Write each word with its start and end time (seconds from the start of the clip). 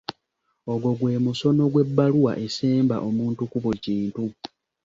Ogwo 0.71 0.89
gwe 0.99 1.15
musono 1.25 1.63
gw'ebbaluwa 1.71 2.31
esemba 2.45 2.95
omuntu 3.07 3.41
ku 3.51 3.57
buli 3.63 3.79
kintu. 3.85 4.25